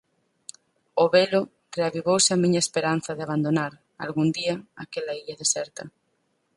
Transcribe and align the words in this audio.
Ó 1.03 1.05
velo, 1.15 1.41
reavivouse 1.77 2.29
a 2.33 2.41
miña 2.43 2.63
esperanza 2.65 3.11
de 3.13 3.23
abandonar, 3.23 3.73
algún 4.05 4.27
día, 4.39 4.55
aquela 4.83 5.15
illa 5.19 5.39
deserta. 5.41 5.83